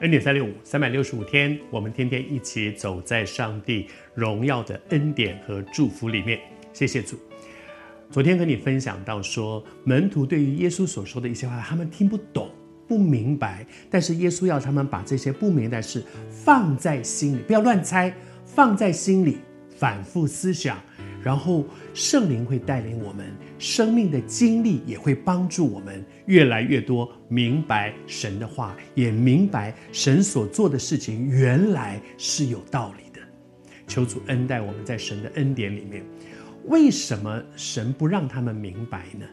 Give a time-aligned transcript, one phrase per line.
[0.00, 6.40] 恩典三六五，三百六十五天，我们天天一起走在上帝荣耀的恩典和祝福里面。
[6.72, 7.16] 谢谢主。
[8.10, 12.50] 昨天和你分享到说，门徒对于耶稣所说的一些话，他们听不懂、
[12.88, 18.12] 不明白，但是耶稣要他们把这些不明白的事放在心里，不要乱猜，
[18.44, 19.38] 放在心里，
[19.76, 20.76] 反复思想。
[21.24, 21.64] 然后
[21.94, 23.24] 圣灵会带领我们，
[23.58, 33.20] 生命的经历也会帮助我们越来越多明白神的话，也明白神所做的事情原来是有道理的。
[33.86, 36.04] 求主恩待我们在神的恩典里面。
[36.66, 39.26] 为什么神不让他们明白呢？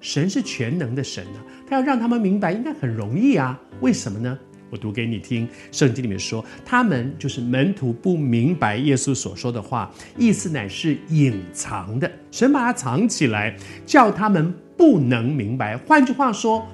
[0.00, 3.60] 神是全能的神呢，他要让他们明白应该很容易啊。
[3.80, 4.38] 为什么呢？
[4.70, 15.76] 我读给你听，圣经里面说，他们就是门徒不明白耶稣所说的话，意思乃是隐藏的，神把它藏起来，叫他们不能明白。
[15.76, 16.66] 换句话说，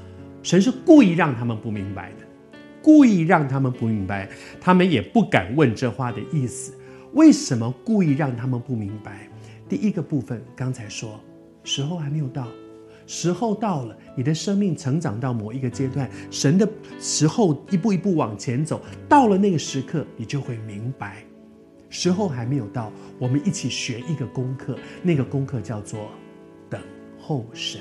[0.42, 4.28] 神是故意让他们不明白的，故意让他们不明白，
[4.60, 6.74] 他们也不敢问这话的意思。
[7.14, 9.28] 为什么故意让他们不明白？
[9.68, 11.18] 第一个部分，刚才说，
[11.64, 12.46] 时候还没有到。
[13.06, 16.68] 时候到了，你的生命成长到某一个阶段，神的
[16.98, 21.24] 时候一步一步往前走，到了那个时刻，你就会明白。
[21.88, 26.10] 时候还没有到，我们一起学一个功课，那个功课叫做
[26.68, 26.80] 等
[27.16, 27.80] 候神，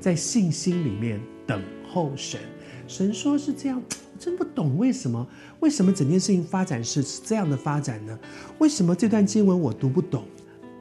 [0.00, 2.40] 在信心里面等候神。
[2.88, 3.80] 神说是这样，
[4.18, 5.24] 真不懂为什么？
[5.60, 8.18] 为什么整件事情发展是这样的发展呢？
[8.58, 10.24] 为什么这段经文我读不懂？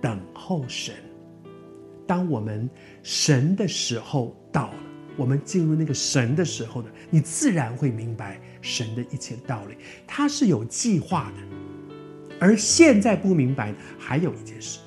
[0.02, 0.96] 等候神。
[2.08, 2.70] 当我们
[3.04, 4.80] 神的时候到了，
[5.18, 9.76] 我们进入那个神的时候呢，你自然会明白神的一切道理，
[10.06, 12.38] 他是有计划的。
[12.40, 14.80] 而现在不明白，还有一件事，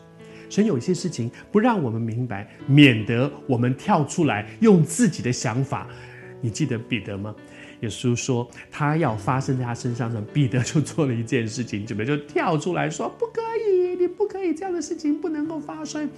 [0.50, 5.86] 神有一些事情不让我们明白，免得我们跳出来用自己的想法。
[6.40, 7.34] 你记得彼得吗？
[7.80, 16.10] 耶稣说他要发生在他身上的，彼得就做了一件事情，准备就跳出来说不可以，你不可以这样的事情不能够发生。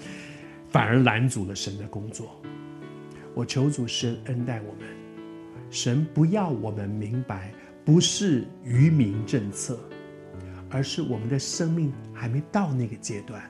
[0.71, 2.41] 反而拦阻了神的工作。
[3.35, 4.87] 我求主神恩待我们，
[5.71, 7.53] 神不要我们明白，
[7.85, 9.79] 不是愚民政策，
[10.69, 13.43] 而是我们的生命还没到那个阶段，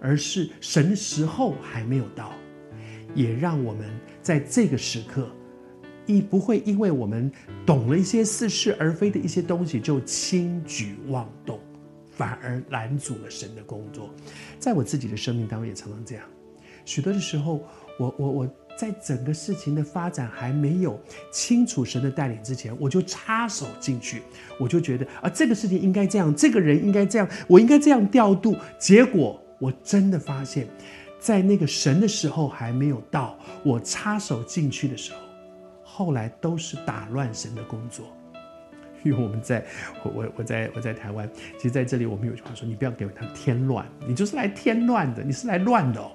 [0.00, 2.32] 而是神的时候还没有到，
[3.14, 3.88] 也让我们
[4.22, 5.30] 在这个时刻，
[6.06, 7.30] 亦不会因为我们
[7.66, 11.60] 懂了一些似是而非的一些东西就轻举妄动，
[12.10, 14.14] 反而拦阻了神的工作。
[14.58, 16.24] 在我自己的生命当中也常常这样。
[16.88, 17.62] 许多的时候，
[17.98, 20.98] 我我我在整个事情的发展还没有
[21.30, 24.22] 清楚神的带领之前，我就插手进去，
[24.58, 28.56] 我就觉得啊，这个事情应该这样，这个人应该这样，我应该这样调度。
[28.78, 30.66] 结果我真的发现，
[31.20, 35.18] 在那个神的时候还没有到，我插手进去的时候，
[35.82, 38.06] 后来都是打乱神的工作。
[39.04, 39.62] 因为我们在，
[40.02, 41.28] 我我我在我在台湾，
[41.58, 46.10] 其实在这里我们有句话说，你不要给他添乱，你就是来添乱的，你是来乱的哦。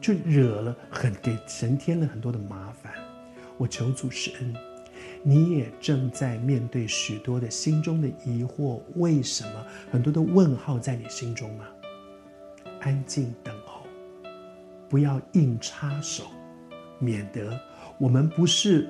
[0.00, 2.92] 就惹了很给神添了很多的麻烦，
[3.56, 4.54] 我求主施恩，
[5.22, 11.66] 你也正在面对许多的心中的疑惑，为什么很多的问号在你心中吗？
[12.80, 13.82] 安静等候，
[14.88, 16.24] 不要硬插手，
[16.98, 17.58] 免得
[17.98, 18.88] 我们不是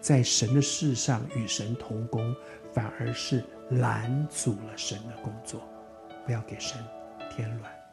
[0.00, 2.34] 在神的事上与神同工，
[2.72, 5.60] 反而是拦阻了神的工作。
[6.24, 6.78] 不要给神
[7.28, 7.83] 添乱。